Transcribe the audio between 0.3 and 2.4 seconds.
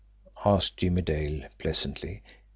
asked Jimmie Dale pleasantly.